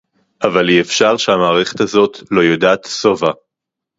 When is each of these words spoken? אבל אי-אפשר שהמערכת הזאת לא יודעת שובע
אבל 0.43 0.69
אי-אפשר 0.69 1.17
שהמערכת 1.17 1.81
הזאת 1.81 2.17
לא 2.31 2.41
יודעת 2.41 2.79
שובע 3.01 3.31